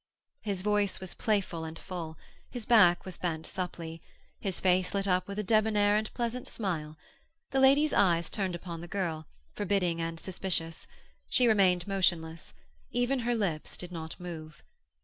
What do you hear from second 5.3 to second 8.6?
a debonnaire and pleasant smile. The lady's eyes turned